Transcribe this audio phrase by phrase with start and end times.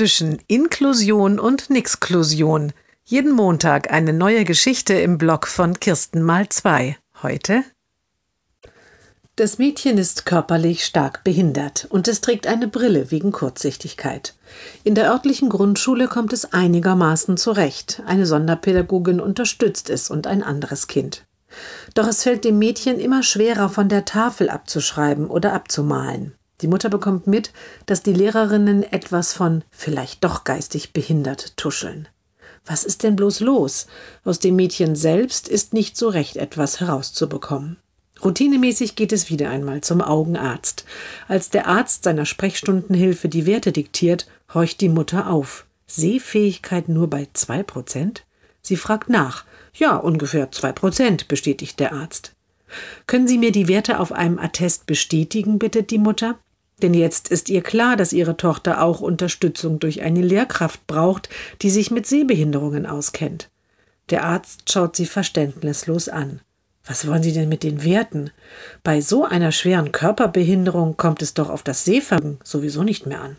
[0.00, 2.72] zwischen Inklusion und Nixklusion.
[3.04, 6.96] Jeden Montag eine neue Geschichte im Blog von Kirsten mal zwei.
[7.22, 7.64] Heute
[9.36, 14.36] das Mädchen ist körperlich stark behindert und es trägt eine Brille wegen Kurzsichtigkeit.
[14.84, 18.02] In der örtlichen Grundschule kommt es einigermaßen zurecht.
[18.06, 21.26] Eine Sonderpädagogin unterstützt es und ein anderes Kind.
[21.92, 26.32] Doch es fällt dem Mädchen immer schwerer, von der Tafel abzuschreiben oder abzumalen.
[26.60, 27.52] Die Mutter bekommt mit,
[27.86, 32.08] dass die Lehrerinnen etwas von vielleicht doch geistig behindert tuscheln.
[32.66, 33.86] Was ist denn bloß los?
[34.24, 37.78] Aus dem Mädchen selbst ist nicht so recht etwas herauszubekommen.
[38.22, 40.84] Routinemäßig geht es wieder einmal zum Augenarzt.
[41.26, 45.64] Als der Arzt seiner Sprechstundenhilfe die Werte diktiert, horcht die Mutter auf.
[45.86, 48.24] Sehfähigkeit nur bei zwei Prozent?
[48.60, 49.46] Sie fragt nach.
[49.74, 52.32] Ja, ungefähr zwei Prozent, bestätigt der Arzt.
[53.06, 56.38] Können Sie mir die Werte auf einem Attest bestätigen, bittet die Mutter?
[56.82, 61.28] Denn jetzt ist ihr klar, dass ihre Tochter auch Unterstützung durch eine Lehrkraft braucht,
[61.62, 63.50] die sich mit Sehbehinderungen auskennt.
[64.10, 66.40] Der Arzt schaut sie verständnislos an.
[66.84, 68.30] Was wollen Sie denn mit den Werten?
[68.82, 73.36] Bei so einer schweren Körperbehinderung kommt es doch auf das Sehvermögen sowieso nicht mehr an.